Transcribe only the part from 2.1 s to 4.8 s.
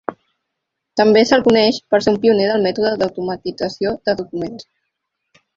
un pioner del mètode d'automatització de documents.